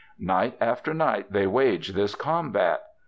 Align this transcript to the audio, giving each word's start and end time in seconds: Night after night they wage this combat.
Night 0.17 0.57
after 0.59 0.95
night 0.95 1.31
they 1.31 1.45
wage 1.45 1.89
this 1.89 2.15
combat. 2.15 2.81